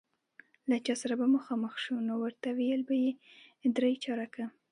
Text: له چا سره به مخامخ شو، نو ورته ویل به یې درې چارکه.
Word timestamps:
له 0.69 0.77
چا 0.85 0.93
سره 1.01 1.13
به 1.19 1.25
مخامخ 1.35 1.73
شو، 1.83 1.95
نو 2.07 2.13
ورته 2.23 2.47
ویل 2.57 2.81
به 2.89 2.95
یې 3.03 3.11
درې 3.75 3.93
چارکه. 4.03 4.45